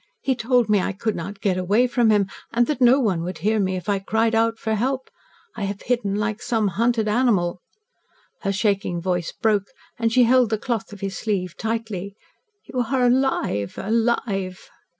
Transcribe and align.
He 0.23 0.33
told 0.33 0.67
me 0.67 0.81
I 0.81 0.93
could 0.93 1.15
not 1.15 1.41
get 1.41 1.59
away 1.59 1.85
from 1.85 2.09
him 2.09 2.25
and 2.51 2.65
that 2.65 2.81
no 2.81 2.99
one 2.99 3.21
would 3.21 3.37
hear 3.45 3.59
me 3.59 3.75
if 3.75 3.87
I 3.87 3.99
cried 3.99 4.33
out 4.33 4.57
for 4.57 4.73
help. 4.73 5.11
I 5.55 5.65
have 5.65 5.83
hidden 5.83 6.15
like 6.15 6.41
some 6.41 6.69
hunted 6.69 7.07
animal." 7.07 7.61
Her 8.41 8.51
shaking 8.51 8.99
voice 8.99 9.31
broke, 9.31 9.67
and 9.99 10.11
she 10.11 10.23
held 10.23 10.49
the 10.49 10.57
cloth 10.57 10.91
of 10.91 11.01
his 11.01 11.15
sleeve 11.19 11.55
tightly. 11.55 12.15
"You 12.65 12.81
are 12.89 13.05
alive 13.05 13.75
alive!" 13.77 14.71